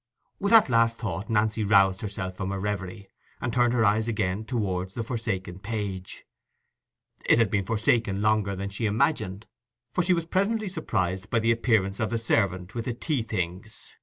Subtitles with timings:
[0.39, 3.07] With that last thought Nancy roused herself from her reverie,
[3.39, 6.25] and turned her eyes again towards the forsaken page.
[7.29, 9.45] It had been forsaken longer than she imagined,
[9.91, 13.95] for she was presently surprised by the appearance of the servant with the tea things.